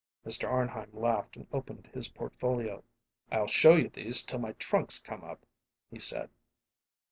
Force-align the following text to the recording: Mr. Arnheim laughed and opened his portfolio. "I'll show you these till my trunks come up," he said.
Mr. 0.25 0.49
Arnheim 0.49 0.89
laughed 0.93 1.35
and 1.37 1.45
opened 1.51 1.85
his 1.93 2.07
portfolio. 2.09 2.83
"I'll 3.31 3.45
show 3.45 3.75
you 3.75 3.87
these 3.87 4.23
till 4.23 4.39
my 4.39 4.53
trunks 4.53 4.97
come 4.97 5.23
up," 5.23 5.45
he 5.91 5.99
said. 5.99 6.31